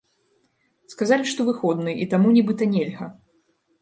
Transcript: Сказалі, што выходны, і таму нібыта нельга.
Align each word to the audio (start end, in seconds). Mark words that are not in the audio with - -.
Сказалі, 0.93 1.29
што 1.33 1.45
выходны, 1.49 1.91
і 2.07 2.11
таму 2.15 2.27
нібыта 2.39 2.63
нельга. 2.75 3.05